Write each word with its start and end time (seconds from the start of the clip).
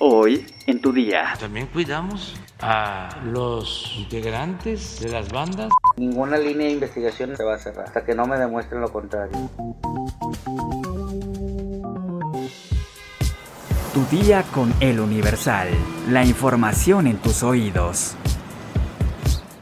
Hoy 0.00 0.46
en 0.66 0.80
tu 0.80 0.92
día. 0.92 1.34
También 1.40 1.66
cuidamos 1.66 2.36
a 2.60 3.20
los 3.24 3.94
integrantes 3.98 5.00
de 5.00 5.08
las 5.08 5.32
bandas. 5.32 5.70
Ninguna 5.96 6.38
línea 6.38 6.68
de 6.68 6.74
investigación 6.74 7.36
se 7.36 7.42
va 7.42 7.54
a 7.54 7.58
cerrar 7.58 7.86
hasta 7.86 8.04
que 8.04 8.14
no 8.14 8.24
me 8.24 8.38
demuestren 8.38 8.80
lo 8.80 8.92
contrario. 8.92 9.50
Tu 13.92 14.16
día 14.16 14.44
con 14.54 14.72
el 14.78 15.00
Universal. 15.00 15.68
La 16.08 16.24
información 16.24 17.08
en 17.08 17.16
tus 17.16 17.42
oídos. 17.42 18.14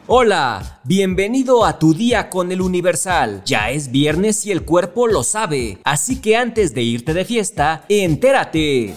Hola, 0.07 0.81
bienvenido 0.85 1.65
a 1.65 1.79
tu 1.79 1.95
día 1.95 2.29
con 2.29 2.53
el 2.53 2.61
Universal. 2.61 3.41
Ya 3.47 3.71
es 3.71 3.91
viernes 3.91 4.45
y 4.45 4.53
el 4.53 4.65
cuerpo 4.65 5.07
lo 5.09 5.23
sabe, 5.23 5.79
así 5.83 6.21
que 6.21 6.37
antes 6.37 6.75
de 6.75 6.83
irte 6.83 7.15
de 7.15 7.25
fiesta, 7.25 7.85
entérate. 7.89 8.95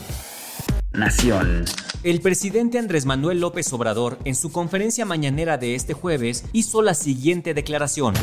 Nación. 0.93 1.65
El 2.03 2.19
presidente 2.19 2.79
Andrés 2.79 3.05
Manuel 3.05 3.39
López 3.41 3.71
Obrador, 3.73 4.17
en 4.25 4.35
su 4.35 4.51
conferencia 4.51 5.05
mañanera 5.05 5.57
de 5.57 5.75
este 5.75 5.93
jueves, 5.93 6.45
hizo 6.51 6.81
la 6.81 6.95
siguiente 6.95 7.53
declaración. 7.53 8.15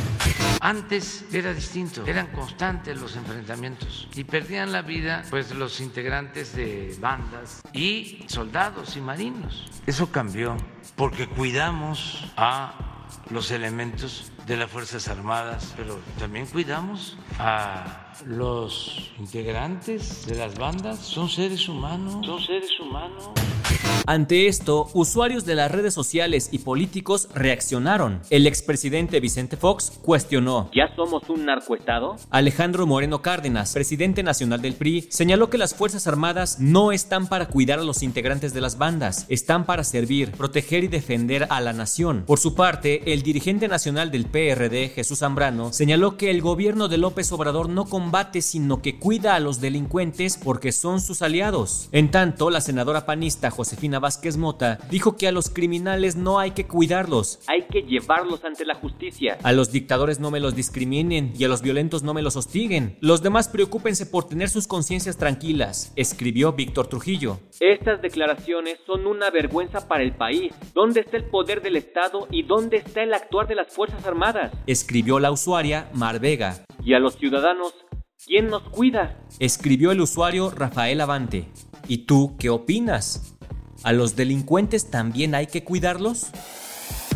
Antes 0.60 1.24
era 1.32 1.55
distinto, 1.55 2.05
eran 2.06 2.27
constantes 2.32 2.98
los 3.00 3.14
enfrentamientos 3.14 4.08
y 4.14 4.24
perdían 4.24 4.72
la 4.72 4.82
vida 4.82 5.22
pues 5.30 5.55
los 5.55 5.80
integrantes 5.80 6.56
de 6.56 6.96
bandas 7.00 7.60
y 7.72 8.24
soldados 8.27 8.96
y 8.96 9.00
marinos. 9.00 9.70
Eso 9.86 10.10
cambió 10.10 10.56
porque 10.96 11.28
cuidamos 11.28 12.33
a 12.36 13.05
los 13.30 13.52
elementos 13.52 14.33
de 14.46 14.56
las 14.56 14.70
Fuerzas 14.70 15.06
Armadas, 15.06 15.72
pero 15.77 16.00
también 16.19 16.46
cuidamos 16.46 17.16
a 17.38 18.05
los 18.25 19.11
integrantes 19.19 20.27
de 20.27 20.37
las 20.37 20.56
bandas. 20.56 20.98
Son 20.98 21.29
seres 21.29 21.69
humanos, 21.69 22.25
son 22.25 22.41
seres 22.41 22.70
humanos. 22.80 23.30
Ante 24.09 24.47
esto, 24.47 24.89
usuarios 24.95 25.45
de 25.45 25.56
las 25.56 25.70
redes 25.70 25.92
sociales 25.92 26.50
y 26.53 26.58
políticos 26.58 27.28
reaccionaron. 27.34 28.20
El 28.31 28.47
expresidente 28.47 29.19
Vicente 29.19 29.56
Fox 29.56 29.98
cuestionó. 30.00 30.70
¿Ya 30.73 30.95
somos 30.95 31.28
un 31.28 31.45
narcoestado? 31.45 32.14
Alejandro 32.31 32.86
Moreno 32.86 33.20
Cárdenas, 33.20 33.73
presidente 33.75 34.23
nacional 34.23 34.62
del 34.62 34.75
PRI, 34.75 35.08
señaló 35.11 35.51
que 35.51 35.58
las 35.58 35.75
Fuerzas 35.75 36.06
Armadas 36.06 36.61
no 36.61 36.92
están 36.92 37.27
para 37.27 37.48
cuidar 37.48 37.80
a 37.80 37.84
los 37.84 38.05
integrantes 38.05 38.55
de 38.55 38.61
las 38.61 38.78
bandas, 38.78 39.27
están 39.28 39.67
para 39.67 39.83
servir, 39.83 40.30
proteger 40.30 40.84
y 40.84 40.89
defender 40.89 41.48
a 41.51 41.61
la 41.61 41.73
nación. 41.73 42.23
Por 42.27 42.39
su 42.39 42.55
parte, 42.55 43.12
el 43.12 43.23
dirigente 43.23 43.67
nacional 43.67 44.12
del 44.12 44.27
PRD, 44.27 44.91
Jesús 44.91 45.19
Zambrano, 45.19 45.73
señaló 45.73 46.17
que 46.17 46.30
el 46.30 46.42
gobierno 46.42 46.86
de 46.86 46.98
López 46.98 47.33
Obrador 47.33 47.69
no 47.69 47.86
combate, 47.86 48.05
sino 48.40 48.82
que 48.82 48.98
cuida 48.98 49.34
a 49.34 49.40
los 49.40 49.60
delincuentes 49.60 50.38
porque 50.42 50.72
son 50.72 51.00
sus 51.00 51.22
aliados. 51.22 51.88
En 51.92 52.10
tanto, 52.10 52.50
la 52.50 52.60
senadora 52.60 53.06
panista 53.06 53.50
Josefina 53.50 53.98
Vázquez 53.98 54.36
Mota 54.36 54.78
dijo 54.90 55.16
que 55.16 55.28
a 55.28 55.32
los 55.32 55.50
criminales 55.50 56.16
no 56.16 56.38
hay 56.38 56.52
que 56.52 56.66
cuidarlos, 56.66 57.40
hay 57.46 57.62
que 57.62 57.82
llevarlos 57.82 58.44
ante 58.44 58.64
la 58.64 58.74
justicia. 58.74 59.38
A 59.42 59.52
los 59.52 59.72
dictadores 59.72 60.20
no 60.20 60.30
me 60.30 60.40
los 60.40 60.54
discriminen 60.54 61.32
y 61.36 61.44
a 61.44 61.48
los 61.48 61.62
violentos 61.62 62.02
no 62.02 62.14
me 62.14 62.22
los 62.22 62.36
hostiguen. 62.36 62.96
Los 63.00 63.22
demás 63.22 63.48
preocúpense 63.48 64.06
por 64.06 64.24
tener 64.24 64.48
sus 64.48 64.66
conciencias 64.66 65.16
tranquilas, 65.16 65.92
escribió 65.96 66.52
Víctor 66.52 66.86
Trujillo. 66.86 67.40
Estas 67.60 68.00
declaraciones 68.02 68.78
son 68.86 69.06
una 69.06 69.30
vergüenza 69.30 69.86
para 69.88 70.02
el 70.02 70.12
país. 70.12 70.52
¿Dónde 70.74 71.00
está 71.00 71.16
el 71.16 71.24
poder 71.24 71.62
del 71.62 71.77
Estado 71.77 72.27
y 72.30 72.42
dónde 72.42 72.78
está 72.78 73.02
el 73.02 73.14
actuar 73.14 73.46
de 73.46 73.54
las 73.54 73.68
Fuerzas 73.68 74.04
Armadas? 74.06 74.52
Escribió 74.66 75.18
la 75.18 75.30
usuaria 75.30 75.88
Mar 75.92 76.20
Vega. 76.20 76.64
Y 76.84 76.94
a 76.94 77.00
los 77.00 77.16
ciudadanos, 77.16 77.74
¿quién 78.25 78.48
nos 78.48 78.62
cuida? 78.64 79.19
Escribió 79.39 79.91
el 79.92 80.00
usuario 80.00 80.50
Rafael 80.50 81.00
Avante. 81.00 81.48
¿Y 81.89 81.98
tú 81.98 82.36
qué 82.39 82.50
opinas? 82.50 83.34
¿A 83.83 83.92
los 83.92 84.17
delincuentes 84.17 84.91
también 84.91 85.34
hay 85.34 85.47
que 85.47 85.64
cuidarlos? 85.64 86.28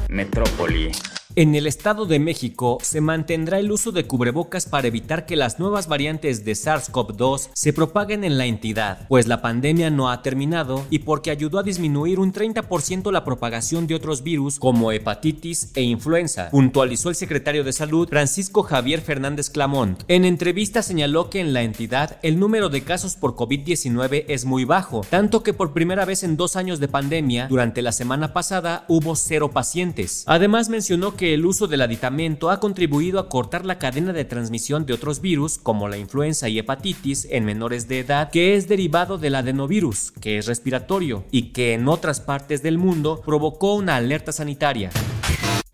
Metrópoli. 0.09 0.93
En 1.37 1.55
el 1.55 1.69
Estado 1.69 2.07
de 2.07 2.19
México 2.19 2.79
se 2.83 3.01
mantendrá 3.01 3.61
el 3.61 3.71
uso 3.71 3.93
de 3.93 4.05
cubrebocas 4.05 4.67
para 4.67 4.89
evitar 4.89 5.27
que 5.27 5.37
las 5.37 5.61
nuevas 5.61 5.87
variantes 5.87 6.45
de 6.45 6.53
SARS-CoV-2 6.53 7.51
se 7.53 7.73
propaguen 7.73 8.25
en 8.25 8.37
la 8.37 8.47
entidad, 8.47 9.07
pues 9.07 9.29
la 9.29 9.41
pandemia 9.41 9.91
no 9.91 10.11
ha 10.11 10.23
terminado 10.23 10.85
y 10.91 10.99
porque 10.99 11.31
ayudó 11.31 11.61
a 11.61 11.63
disminuir 11.63 12.19
un 12.19 12.33
30% 12.33 13.13
la 13.13 13.25
propagación 13.25 13.87
de 13.87 13.95
otros 13.95 14.25
virus 14.25 14.59
como 14.59 14.91
hepatitis 14.91 15.71
e 15.77 15.83
influenza, 15.83 16.51
puntualizó 16.51 17.11
el 17.11 17.15
secretario 17.15 17.63
de 17.63 17.73
Salud 17.73 18.09
Francisco 18.09 18.65
Javier 18.65 19.01
Fernández 19.01 19.51
Clamont. 19.51 20.03
En 20.09 20.25
entrevista 20.25 20.83
señaló 20.83 21.31
que 21.31 21.39
en 21.39 21.53
la 21.53 21.63
entidad 21.63 22.19
el 22.25 22.41
número 22.41 22.71
de 22.71 22.83
casos 22.83 23.15
por 23.15 23.37
COVID-19 23.37 24.25
es 24.27 24.47
muy 24.47 24.65
bajo, 24.65 25.03
tanto 25.09 25.45
que 25.45 25.55
por 25.55 25.75
primera 25.75 26.05
vez 26.05 26.25
en 26.25 26.37
dos 26.37 26.57
años 26.57 26.81
de 26.81 26.89
pandemia, 26.89 27.47
durante 27.47 27.83
la 27.83 27.93
semana 27.93 28.33
pasada 28.33 28.85
hubo 28.89 29.15
cero 29.15 29.53
pacientes. 29.53 30.25
Además 30.27 30.69
mencionó 30.69 31.15
que 31.21 31.30
el 31.35 31.47
uso 31.47 31.67
del 31.67 31.83
aditamento 31.83 32.51
ha 32.51 32.61
contribuido 32.61 33.19
a 33.19 33.29
cortar 33.29 33.65
la 33.65 33.79
cadena 33.79 34.13
de 34.13 34.25
transmisión 34.25 34.87
de 34.87 34.95
otros 34.95 35.21
virus 35.21 35.59
como 35.59 35.89
la 35.89 35.99
influenza 35.99 36.49
y 36.49 36.59
hepatitis 36.59 37.27
en 37.31 37.45
menores 37.45 37.89
de 37.89 38.01
edad 38.01 38.31
que 38.31 38.57
es 38.57 38.69
derivado 38.69 39.19
del 39.19 39.35
adenovirus, 39.35 40.13
que 40.13 40.39
es 40.39 40.47
respiratorio 40.47 41.25
y 41.31 41.53
que 41.53 41.75
en 41.75 41.89
otras 41.89 42.21
partes 42.21 42.63
del 42.63 42.79
mundo 42.79 43.23
provocó 43.25 43.75
una 43.75 43.97
alerta 43.97 44.33
sanitaria. 44.33 44.91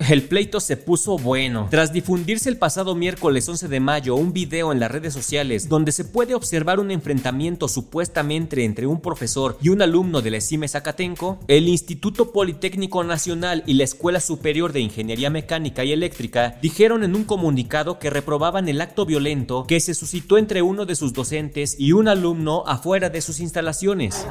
El 0.08 0.22
pleito 0.22 0.60
se 0.60 0.76
puso 0.76 1.18
bueno. 1.18 1.66
Tras 1.68 1.92
difundirse 1.92 2.48
el 2.48 2.58
pasado 2.58 2.94
miércoles 2.94 3.48
11 3.48 3.66
de 3.66 3.80
mayo 3.80 4.14
un 4.14 4.32
video 4.32 4.70
en 4.70 4.78
las 4.78 4.88
redes 4.88 5.12
sociales 5.12 5.68
donde 5.68 5.90
se 5.90 6.04
puede 6.04 6.36
observar 6.36 6.78
un 6.78 6.92
enfrentamiento 6.92 7.66
supuestamente 7.66 8.64
entre 8.64 8.86
un 8.86 9.00
profesor 9.00 9.58
y 9.60 9.70
un 9.70 9.82
alumno 9.82 10.22
de 10.22 10.30
la 10.30 10.36
ESIME 10.36 10.68
Zacatenco, 10.68 11.40
el 11.48 11.66
Instituto 11.66 12.30
Politécnico 12.30 13.02
Nacional 13.02 13.64
y 13.66 13.74
la 13.74 13.82
Escuela 13.82 14.20
Superior 14.20 14.72
de 14.72 14.80
Ingeniería 14.80 15.28
Mecánica 15.28 15.82
y 15.82 15.90
Eléctrica 15.90 16.56
dijeron 16.62 17.02
en 17.02 17.16
un 17.16 17.24
comunicado 17.24 17.98
que 17.98 18.08
reprobaban 18.08 18.68
el 18.68 18.80
acto 18.80 19.06
violento 19.06 19.66
que 19.66 19.80
se 19.80 19.94
suscitó 19.94 20.38
entre 20.38 20.62
uno 20.62 20.86
de 20.86 20.94
sus 20.94 21.14
docentes 21.14 21.74
y 21.80 21.90
un 21.92 22.06
alumno 22.06 22.62
afuera 22.68 23.10
de 23.10 23.20
sus 23.20 23.40
instalaciones. 23.40 24.24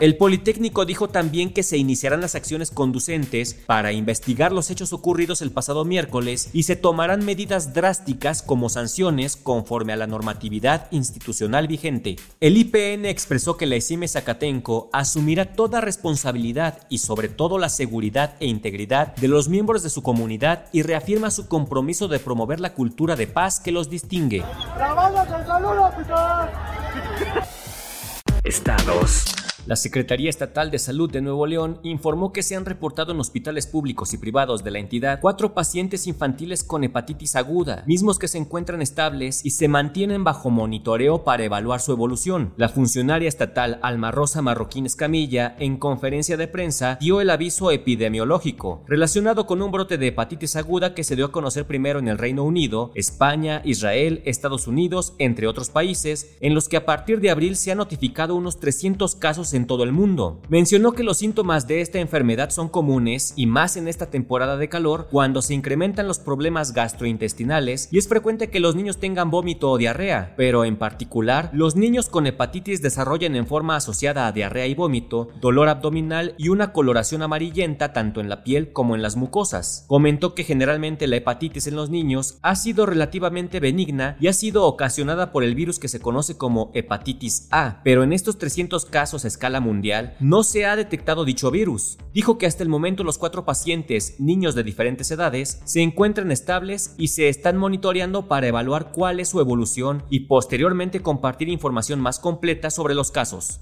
El 0.00 0.16
Politécnico 0.16 0.84
dijo 0.84 1.08
también 1.08 1.52
que 1.52 1.62
se 1.62 1.76
iniciarán 1.76 2.20
las 2.20 2.34
acciones 2.34 2.70
conducentes 2.70 3.54
para 3.66 3.92
investigar 3.92 4.52
los 4.52 4.70
hechos 4.70 4.92
ocurridos 4.92 5.42
el 5.42 5.52
pasado 5.52 5.84
miércoles 5.84 6.50
y 6.52 6.64
se 6.64 6.76
tomarán 6.76 7.24
medidas 7.24 7.74
drásticas 7.74 8.42
como 8.42 8.68
sanciones 8.68 9.36
conforme 9.36 9.92
a 9.92 9.96
la 9.96 10.06
normatividad 10.06 10.88
institucional 10.90 11.68
vigente. 11.68 12.16
El 12.40 12.56
IPN 12.56 13.06
expresó 13.06 13.56
que 13.56 13.66
la 13.66 13.76
ESIME 13.76 14.08
Zacatenco 14.08 14.88
asumirá 14.92 15.54
toda 15.54 15.80
responsabilidad 15.80 16.80
y 16.88 16.98
sobre 16.98 17.28
todo 17.28 17.58
la 17.58 17.68
seguridad 17.68 18.34
e 18.40 18.46
integridad 18.46 19.14
de 19.16 19.28
los 19.28 19.48
miembros 19.48 19.82
de 19.82 19.90
su 19.90 20.02
comunidad 20.02 20.66
y 20.72 20.82
reafirma 20.82 21.30
su 21.30 21.48
compromiso 21.48 22.08
de 22.08 22.18
promover 22.18 22.60
la 22.60 22.74
cultura 22.74 23.16
de 23.16 23.26
paz 23.26 23.60
que 23.60 23.72
los 23.72 23.90
distingue. 23.90 24.42
Estados. 28.44 29.43
La 29.66 29.76
Secretaría 29.76 30.28
Estatal 30.28 30.70
de 30.70 30.78
Salud 30.78 31.10
de 31.10 31.22
Nuevo 31.22 31.46
León 31.46 31.80
informó 31.84 32.34
que 32.34 32.42
se 32.42 32.54
han 32.54 32.66
reportado 32.66 33.12
en 33.12 33.20
hospitales 33.20 33.66
públicos 33.66 34.12
y 34.12 34.18
privados 34.18 34.62
de 34.62 34.70
la 34.70 34.78
entidad 34.78 35.20
cuatro 35.22 35.54
pacientes 35.54 36.06
infantiles 36.06 36.62
con 36.62 36.84
hepatitis 36.84 37.34
aguda, 37.34 37.82
mismos 37.86 38.18
que 38.18 38.28
se 38.28 38.36
encuentran 38.36 38.82
estables 38.82 39.42
y 39.42 39.50
se 39.50 39.68
mantienen 39.68 40.22
bajo 40.22 40.50
monitoreo 40.50 41.24
para 41.24 41.44
evaluar 41.44 41.80
su 41.80 41.92
evolución. 41.92 42.52
La 42.58 42.68
funcionaria 42.68 43.26
estatal 43.26 43.78
Alma 43.80 44.10
Rosa 44.10 44.42
Marroquín 44.42 44.84
Escamilla, 44.84 45.56
en 45.58 45.78
conferencia 45.78 46.36
de 46.36 46.46
prensa, 46.46 46.98
dio 47.00 47.22
el 47.22 47.30
aviso 47.30 47.70
epidemiológico 47.70 48.84
relacionado 48.86 49.46
con 49.46 49.62
un 49.62 49.72
brote 49.72 49.96
de 49.96 50.08
hepatitis 50.08 50.56
aguda 50.56 50.92
que 50.92 51.04
se 51.04 51.16
dio 51.16 51.24
a 51.24 51.32
conocer 51.32 51.66
primero 51.66 52.00
en 52.00 52.08
el 52.08 52.18
Reino 52.18 52.44
Unido, 52.44 52.92
España, 52.94 53.62
Israel, 53.64 54.20
Estados 54.26 54.66
Unidos, 54.66 55.14
entre 55.18 55.46
otros 55.46 55.70
países, 55.70 56.36
en 56.42 56.54
los 56.54 56.68
que 56.68 56.76
a 56.76 56.84
partir 56.84 57.20
de 57.20 57.30
abril 57.30 57.56
se 57.56 57.72
han 57.72 57.78
notificado 57.78 58.36
unos 58.36 58.60
300 58.60 59.14
casos 59.14 59.53
en 59.54 59.66
todo 59.66 59.84
el 59.84 59.92
mundo. 59.92 60.40
Mencionó 60.48 60.92
que 60.92 61.04
los 61.04 61.18
síntomas 61.18 61.66
de 61.66 61.80
esta 61.80 61.98
enfermedad 61.98 62.50
son 62.50 62.68
comunes 62.68 63.32
y 63.36 63.46
más 63.46 63.76
en 63.76 63.88
esta 63.88 64.10
temporada 64.10 64.56
de 64.56 64.68
calor 64.68 65.08
cuando 65.10 65.42
se 65.42 65.54
incrementan 65.54 66.08
los 66.08 66.18
problemas 66.18 66.72
gastrointestinales 66.72 67.88
y 67.90 67.98
es 67.98 68.08
frecuente 68.08 68.50
que 68.50 68.60
los 68.60 68.74
niños 68.74 68.98
tengan 68.98 69.30
vómito 69.30 69.70
o 69.70 69.78
diarrea, 69.78 70.34
pero 70.36 70.64
en 70.64 70.76
particular 70.76 71.50
los 71.52 71.76
niños 71.76 72.08
con 72.08 72.26
hepatitis 72.26 72.82
desarrollan 72.82 73.36
en 73.36 73.46
forma 73.46 73.76
asociada 73.76 74.26
a 74.26 74.32
diarrea 74.32 74.66
y 74.66 74.74
vómito, 74.74 75.28
dolor 75.40 75.68
abdominal 75.68 76.34
y 76.36 76.48
una 76.48 76.72
coloración 76.72 77.22
amarillenta 77.22 77.92
tanto 77.92 78.20
en 78.20 78.28
la 78.28 78.42
piel 78.42 78.72
como 78.72 78.94
en 78.94 79.02
las 79.02 79.16
mucosas. 79.16 79.84
Comentó 79.86 80.34
que 80.34 80.44
generalmente 80.44 81.06
la 81.06 81.16
hepatitis 81.16 81.66
en 81.66 81.76
los 81.76 81.90
niños 81.90 82.38
ha 82.42 82.56
sido 82.56 82.86
relativamente 82.86 83.60
benigna 83.60 84.16
y 84.20 84.28
ha 84.28 84.32
sido 84.32 84.64
ocasionada 84.64 85.32
por 85.32 85.44
el 85.44 85.54
virus 85.54 85.78
que 85.78 85.88
se 85.88 86.00
conoce 86.00 86.36
como 86.36 86.70
hepatitis 86.74 87.48
A, 87.50 87.80
pero 87.84 88.02
en 88.02 88.12
estos 88.12 88.38
300 88.38 88.84
casos 88.86 89.24
escasos 89.24 89.43
escala 89.44 89.60
mundial, 89.60 90.16
no 90.20 90.42
se 90.42 90.64
ha 90.64 90.74
detectado 90.74 91.26
dicho 91.26 91.50
virus. 91.50 91.98
Dijo 92.14 92.38
que 92.38 92.46
hasta 92.46 92.62
el 92.62 92.70
momento 92.70 93.04
los 93.04 93.18
cuatro 93.18 93.44
pacientes, 93.44 94.18
niños 94.18 94.54
de 94.54 94.62
diferentes 94.62 95.10
edades, 95.10 95.60
se 95.66 95.82
encuentran 95.82 96.32
estables 96.32 96.94
y 96.96 97.08
se 97.08 97.28
están 97.28 97.58
monitoreando 97.58 98.26
para 98.26 98.46
evaluar 98.46 98.90
cuál 98.92 99.20
es 99.20 99.28
su 99.28 99.40
evolución 99.40 100.02
y 100.08 100.20
posteriormente 100.20 101.00
compartir 101.00 101.50
información 101.50 102.00
más 102.00 102.18
completa 102.18 102.70
sobre 102.70 102.94
los 102.94 103.10
casos. 103.10 103.58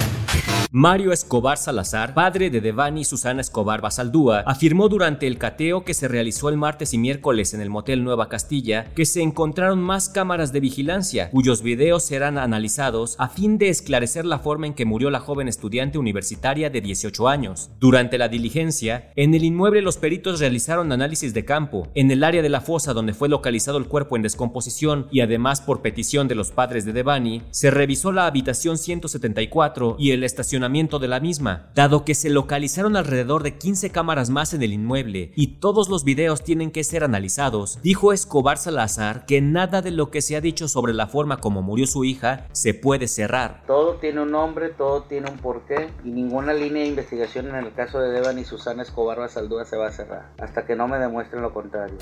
Mario 0.75 1.13
Escobar 1.13 1.59
Salazar, 1.59 2.15
padre 2.15 2.49
de 2.49 2.63
Devani 2.63 3.05
Susana 3.05 3.43
Escobar 3.43 3.83
Basaldúa, 3.83 4.41
afirmó 4.47 4.89
durante 4.89 5.27
el 5.27 5.37
cateo 5.37 5.85
que 5.85 5.93
se 5.93 6.09
realizó 6.09 6.49
el 6.49 6.57
martes 6.57 6.95
y 6.95 6.99
miércoles 6.99 7.53
en 7.53 7.61
el 7.61 7.69
motel 7.69 8.03
Nueva 8.03 8.31
Castilla 8.31 8.87
que 8.95 9.05
se 9.05 9.21
encontraron 9.21 9.83
más 9.83 10.09
cámaras 10.09 10.51
de 10.51 10.61
vigilancia, 10.61 11.29
cuyos 11.31 11.63
videos 11.63 12.05
serán 12.05 12.39
analizados 12.39 13.17
a 13.19 13.29
fin 13.29 13.59
de 13.59 13.69
esclarecer 13.69 14.25
la 14.25 14.39
forma 14.39 14.67
en 14.67 14.73
que 14.73 14.87
murió 14.87 15.11
la 15.11 15.21
joven 15.21 15.47
estudiante 15.47 15.99
universitaria 15.99 16.71
de 16.71 16.81
18 16.81 17.29
años. 17.29 17.69
Durante 17.79 18.17
la 18.17 18.29
diligencia, 18.29 19.13
en 19.15 19.35
el 19.35 19.45
inmueble 19.45 19.83
los 19.83 19.99
peritos 19.99 20.41
realizaron 20.41 20.91
análisis 20.91 21.35
de 21.35 21.45
campo, 21.45 21.89
en 21.95 22.11
el 22.11 22.25
área 22.25 22.41
de 22.41 22.49
la 22.49 22.63
fosa 22.63 22.95
donde 22.95 23.13
fue 23.13 23.29
localizado 23.29 23.77
el 23.77 23.89
cuerpo 23.89 24.17
en 24.17 24.23
descomposición 24.23 25.07
y 25.11 25.21
además 25.21 25.61
por 25.61 25.83
petición 25.83 26.29
de 26.29 26.35
los 26.35 26.51
padres 26.51 26.87
de 26.87 26.95
Devani, 26.95 27.43
se 27.51 27.71
revisó 27.71 28.11
la 28.11 28.25
habitación 28.25 28.79
174 28.79 29.97
y 29.99 30.13
el 30.13 30.25
estacionamiento 30.33 30.99
de 30.99 31.09
la 31.09 31.21
misma, 31.21 31.71
dado 31.75 32.05
que 32.05 32.15
se 32.15 32.31
localizaron 32.31 32.97
alrededor 32.97 33.43
de 33.43 33.59
15 33.59 33.91
cámaras 33.91 34.31
más 34.31 34.55
en 34.55 34.63
el 34.63 34.73
inmueble 34.73 35.33
y 35.37 35.59
todos 35.59 35.91
los 35.91 36.05
videos 36.05 36.43
tienen 36.43 36.71
que 36.71 36.85
ser 36.85 37.05
analizados, 37.05 37.79
dijo 37.83 38.13
Escobar 38.13 38.57
Salazar 38.57 39.27
que 39.27 39.43
nada 39.43 39.83
de 39.83 39.91
lo 39.91 40.11
que 40.11 40.23
se 40.23 40.37
ha 40.37 40.41
dicho 40.41 40.69
sobre 40.69 40.95
la 40.95 41.07
forma 41.07 41.37
como 41.37 41.61
murió 41.61 41.87
su 41.87 42.05
hija 42.05 42.47
se 42.53 42.73
puede 42.73 43.09
cerrar. 43.09 43.63
Todo 43.67 43.97
tiene 43.97 44.23
un 44.23 44.31
nombre, 44.31 44.71
todo 44.71 45.03
tiene 45.03 45.31
un 45.31 45.37
porqué 45.37 45.91
y 46.03 46.09
ninguna 46.09 46.55
línea 46.55 46.83
de 46.83 46.89
investigación 46.89 47.49
en 47.49 47.57
el 47.57 47.75
caso 47.75 48.01
de 48.01 48.11
Devan 48.11 48.39
y 48.39 48.45
Susana 48.45 48.83
Escobar 48.83 49.19
Basaldúa 49.19 49.67
se 49.67 49.77
va 49.77 49.89
a 49.89 49.93
cerrar, 49.93 50.31
hasta 50.39 50.65
que 50.65 50.75
no 50.75 50.89
me 50.89 50.99
demuestren 50.99 51.43
lo 51.43 51.53
contrario. 51.53 51.99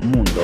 Mundo. 0.00 0.40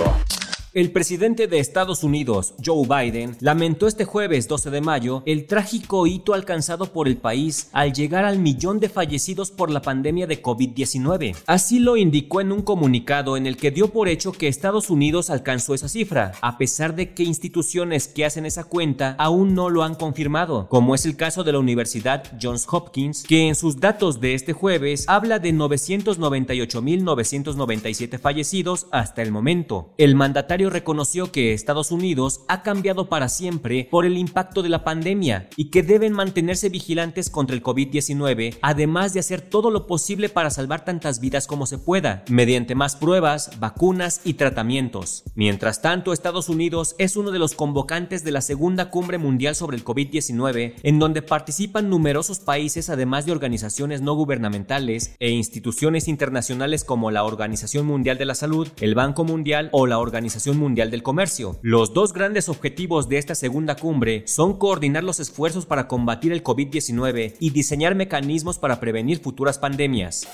El 0.77 0.93
presidente 0.93 1.47
de 1.47 1.59
Estados 1.59 2.05
Unidos, 2.05 2.53
Joe 2.63 2.87
Biden, 2.87 3.35
lamentó 3.41 3.87
este 3.87 4.05
jueves 4.05 4.47
12 4.47 4.69
de 4.69 4.83
mayo 4.83 5.23
el 5.25 5.47
trágico 5.47 6.07
hito 6.07 6.35
alcanzado 6.35 6.93
por 6.93 7.09
el 7.09 7.17
país 7.17 7.71
al 7.73 7.95
llegar 7.95 8.27
al 8.27 8.39
millón 8.39 8.79
de 8.79 8.91
fallecidos 8.91 9.51
por 9.51 9.71
la 9.71 9.81
pandemia 9.81 10.27
de 10.27 10.43
COVID-19. 10.43 11.35
Así 11.47 11.79
lo 11.79 11.97
indicó 11.97 12.43
en 12.43 12.53
un 12.53 12.61
comunicado 12.61 13.39
en 13.39 13.47
el 13.47 13.57
que 13.57 13.71
dio 13.71 13.89
por 13.89 14.07
hecho 14.07 14.33
que 14.33 14.49
Estados 14.49 14.91
Unidos 14.91 15.31
alcanzó 15.31 15.73
esa 15.73 15.89
cifra, 15.89 16.33
a 16.43 16.59
pesar 16.59 16.95
de 16.95 17.15
que 17.15 17.23
instituciones 17.23 18.07
que 18.07 18.27
hacen 18.27 18.45
esa 18.45 18.65
cuenta 18.65 19.17
aún 19.19 19.55
no 19.55 19.71
lo 19.71 19.83
han 19.83 19.95
confirmado, 19.95 20.69
como 20.69 20.95
es 20.95 21.07
el 21.07 21.17
caso 21.17 21.43
de 21.43 21.53
la 21.53 21.59
Universidad 21.59 22.25
Johns 22.39 22.67
Hopkins, 22.71 23.23
que 23.23 23.49
en 23.49 23.55
sus 23.55 23.81
datos 23.81 24.21
de 24.21 24.35
este 24.35 24.53
jueves 24.53 25.07
habla 25.09 25.39
de 25.39 25.55
998.997 25.55 28.19
fallecidos 28.19 28.89
hasta 28.91 29.23
el 29.23 29.33
momento. 29.33 29.95
El 29.97 30.17
mandatario 30.17 30.66
reconoció 30.71 31.33
que 31.33 31.53
Estados 31.53 31.91
Unidos 31.91 32.41
ha 32.49 32.63
cambiado 32.63 33.09
para 33.09 33.29
siempre 33.29 33.89
por 33.91 34.07
el 34.07 34.17
impacto 34.19 34.63
de 34.63 34.69
la 34.69 34.85
pandemia 34.85 35.49
y 35.57 35.71
que 35.71 35.83
deben 35.83 36.13
mantenerse 36.13 36.69
vigilantes 36.69 37.31
contra 37.31 37.55
el 37.55 37.63
COVID-19, 37.63 38.59
además 38.63 39.13
de 39.13 39.21
hacer 39.21 39.41
todo 39.41 39.71
lo 39.71 39.87
posible 39.87 40.29
para 40.29 40.51
salvar 40.51 40.85
tantas 40.85 41.21
vidas 41.21 41.47
como 41.47 41.67
se 41.67 41.79
pueda, 41.79 42.25
mediante 42.29 42.75
más 42.75 42.97
pruebas, 42.97 43.59
vacunas 43.59 44.21
y 44.25 44.35
tratamientos. 44.35 45.25
Mientras 45.35 45.83
tanto, 45.83 46.13
Estados 46.13 46.49
Unidos 46.49 46.95
es 46.99 47.17
uno 47.17 47.31
de 47.31 47.39
los 47.39 47.55
convocantes 47.55 48.25
de 48.25 48.33
la 48.33 48.41
segunda 48.41 48.91
cumbre 48.91 49.19
mundial 49.19 49.55
sobre 49.55 49.77
el 49.77 49.85
COVID-19, 49.85 50.75
en 50.83 50.99
donde 50.99 51.23
participan 51.23 51.89
numerosos 51.91 52.41
países 52.41 52.91
además 52.91 53.27
de 53.27 53.33
organizaciones 53.33 54.01
no 54.01 54.15
gubernamentales 54.15 55.17
e 55.19 55.31
instituciones 55.31 56.09
internacionales 56.09 56.85
como 56.85 57.11
la 57.11 57.25
Organización 57.25 57.87
Mundial 57.87 58.19
de 58.19 58.25
la 58.25 58.35
Salud, 58.35 58.69
el 58.81 58.95
Banco 58.95 59.25
Mundial 59.25 59.69
o 59.73 59.87
la 59.87 59.99
Organización 59.99 60.56
Mundial 60.57 60.91
del 60.91 61.03
Comercio. 61.03 61.59
Los 61.63 61.95
dos 61.95 62.13
grandes 62.13 62.49
objetivos 62.49 63.09
de 63.09 63.19
esta 63.19 63.35
segunda 63.35 63.77
cumbre 63.77 64.23
son 64.27 64.59
coordinar 64.59 65.05
los 65.05 65.21
esfuerzos 65.21 65.67
para 65.67 65.89
combatir 65.89 66.33
el 66.33 66.43
COVID-19 66.43 67.37
y 67.39 67.51
diseñar 67.51 67.95
mecanismos 67.95 68.59
para 68.59 68.81
prevenir 68.81 69.21
futuras 69.21 69.59
pandemias. 69.59 70.27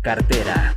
Cartera. 0.00 0.74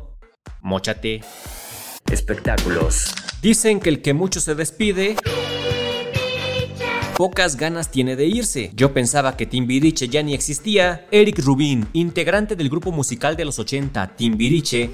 Móchate. 0.62 1.20
Espectáculos. 2.10 3.14
Dicen 3.42 3.80
que 3.80 3.90
el 3.90 4.00
que 4.00 4.14
mucho 4.14 4.40
se 4.40 4.54
despide 4.54 5.16
pocas 7.18 7.56
ganas 7.56 7.90
tiene 7.90 8.14
de 8.14 8.26
irse. 8.26 8.70
Yo 8.74 8.94
pensaba 8.94 9.36
que 9.36 9.44
Timbiriche 9.44 10.08
ya 10.08 10.22
ni 10.22 10.34
existía. 10.34 11.06
Eric 11.10 11.40
Rubin, 11.40 11.88
integrante 11.92 12.54
del 12.54 12.70
grupo 12.70 12.92
musical 12.92 13.36
de 13.36 13.44
los 13.44 13.58
80 13.58 14.14
Timbiriche, 14.14 14.88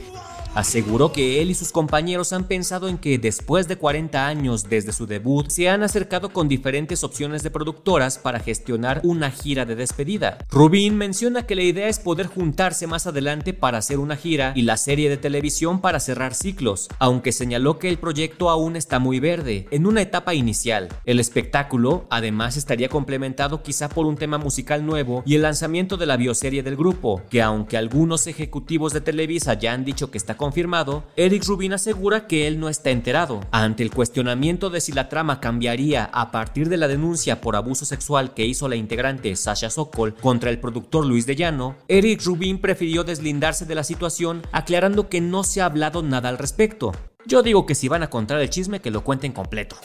Aseguró 0.55 1.11
que 1.11 1.43
él 1.43 1.51
y 1.51 1.55
sus 1.55 1.73
compañeros 1.73 2.33
han 2.33 2.45
pensado 2.45 2.89
en 2.89 2.97
que 2.97 3.19
después 3.19 3.67
de 3.67 3.77
40 3.77 4.25
años 4.25 4.69
desde 4.69 4.93
su 4.93 5.05
debut, 5.05 5.49
se 5.49 5.69
han 5.69 5.83
acercado 5.83 6.29
con 6.29 6.47
diferentes 6.47 7.03
opciones 7.03 7.43
de 7.43 7.51
productoras 7.51 8.19
para 8.19 8.39
gestionar 8.39 9.01
una 9.03 9.33
gira 9.33 9.65
de 9.65 9.75
despedida. 9.75 10.39
Rubin 10.53 10.97
menciona 10.97 11.45
que 11.45 11.57
la 11.57 11.65
idea 11.65 11.89
es 11.89 11.99
poder 11.99 12.29
juntarse 12.29 12.87
más 12.87 13.09
adelante 13.09 13.53
para 13.53 13.79
hacer 13.79 13.99
una 13.99 14.15
gira 14.15 14.53
y 14.55 14.63
la 14.63 14.77
serie 14.77 15.11
de 15.11 15.17
televisión 15.17 15.81
para 15.81 15.99
cerrar 15.99 16.35
ciclos, 16.35 16.89
aunque 17.01 17.33
señaló 17.33 17.81
que 17.81 17.89
el 17.89 17.99
proyecto 17.99 18.49
aún 18.49 18.77
está 18.77 19.01
muy 19.01 19.19
verde, 19.19 19.67
en 19.73 19.87
una 19.87 20.03
etapa 20.03 20.35
inicial. 20.35 20.89
El 21.05 21.19
espectáculo 21.19 22.07
además 22.11 22.57
estaría 22.57 22.89
complementado 22.89 23.65
quizá 23.65 23.89
por 23.89 24.07
un 24.07 24.17
tema 24.17 24.39
musical 24.39 24.87
nuevo 24.87 25.25
y 25.27 25.35
el 25.35 25.43
lanzamiento 25.43 25.97
de 25.97 26.07
la 26.07 26.17
bioserie 26.17 26.63
del 26.63 26.77
grupo, 26.77 27.23
que 27.29 27.43
aunque 27.43 27.77
algunos 27.77 28.29
ejecutivos 28.29 28.93
de 28.93 29.01
Televisa 29.01 29.55
ya 29.55 29.73
han 29.73 29.85
dicho 29.85 30.13
que 30.13 30.19
está 30.19 30.37
confirmado, 30.45 31.05
Eric 31.17 31.43
Rubin 31.47 31.73
asegura 31.73 32.27
que 32.27 32.47
él 32.47 32.61
no 32.61 32.69
está 32.69 32.91
enterado. 32.91 33.41
Ante 33.51 33.83
el 33.83 33.91
cuestionamiento 33.91 34.69
de 34.69 34.83
si 34.83 34.93
la 34.93 35.09
trama 35.09 35.41
cambiaría 35.41 36.11
a 36.13 36.31
partir 36.31 36.69
de 36.69 36.77
la 36.77 36.87
denuncia 36.87 37.41
por 37.41 37.57
abuso 37.57 37.87
sexual 37.87 38.35
que 38.35 38.45
hizo 38.45 38.69
la 38.69 38.77
integrante 38.77 39.35
Sasha 39.37 39.71
Sokol 39.71 40.15
contra 40.15 40.51
el 40.51 40.61
productor 40.61 41.07
Luis 41.07 41.25
de 41.25 41.35
Llano, 41.35 41.77
Eric 41.89 42.23
Rubin 42.27 42.61
prefirió 42.61 43.05
deslindarse 43.05 43.65
de 43.65 43.75
la 43.75 43.85
situación 43.85 44.43
aclarando 44.53 45.09
que 45.09 45.23
no 45.23 45.45
se 45.45 45.63
ha 45.63 45.65
hablado 45.65 46.03
nada 46.03 46.29
al 46.29 46.37
respecto. 46.37 46.93
Yo 47.25 47.43
digo 47.43 47.65
que 47.65 47.75
si 47.75 47.89
van 47.89 48.03
a 48.03 48.11
contar 48.11 48.39
el 48.39 48.51
chisme 48.51 48.81
que 48.81 48.91
lo 48.91 49.03
cuenten 49.03 49.33
completo. 49.33 49.77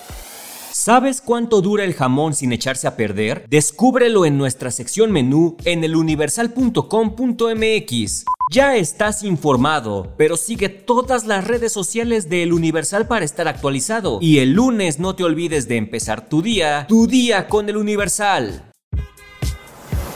¿Sabes 0.74 1.22
cuánto 1.22 1.62
dura 1.62 1.86
el 1.86 1.94
jamón 1.94 2.34
sin 2.34 2.52
echarse 2.52 2.86
a 2.86 2.98
perder? 2.98 3.46
Descúbrelo 3.48 4.26
en 4.26 4.38
nuestra 4.38 4.72
sección 4.72 5.14
menú 5.14 5.56
en 5.64 5.86
eluniversal.com.mx. 5.86 8.26
Ya 8.52 8.78
estás 8.78 9.22
informado, 9.24 10.16
pero 10.18 10.36
sigue 10.36 10.70
todas 10.70 11.28
las 11.28 11.46
redes 11.46 11.72
sociales 11.72 12.32
de 12.32 12.42
El 12.42 12.52
Universal 12.52 13.08
para 13.08 13.24
estar 13.24 13.48
actualizado. 13.48 14.18
Y 14.24 14.40
el 14.40 14.54
lunes 14.54 14.98
no 14.98 15.16
te 15.16 15.24
olvides 15.24 15.68
de 15.68 15.78
empezar 15.78 16.28
tu 16.28 16.42
día, 16.42 16.88
tu 16.90 17.06
día 17.06 17.48
con 17.48 17.70
El 17.70 17.78
Universal. 17.78 18.64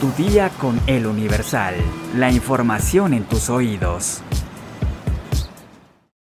Tu 0.00 0.24
día 0.24 0.50
con 0.60 0.80
el 0.88 1.06
Universal. 1.06 1.76
La 2.16 2.32
información 2.32 3.14
en 3.14 3.22
tus 3.22 3.48
oídos. 3.50 4.20